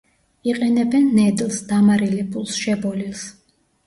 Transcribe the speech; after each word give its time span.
იყენებენ 0.51 1.03
ნედლს, 1.17 1.59
დამარილებულს, 1.71 2.55
შებოლილს. 2.63 3.27